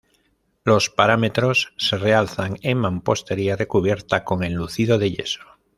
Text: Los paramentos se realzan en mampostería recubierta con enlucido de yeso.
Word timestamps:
Los 0.63 0.89
paramentos 0.89 1.75
se 1.77 1.95
realzan 1.95 2.57
en 2.63 2.79
mampostería 2.79 3.55
recubierta 3.55 4.23
con 4.25 4.43
enlucido 4.43 4.97
de 4.97 5.11
yeso. 5.11 5.41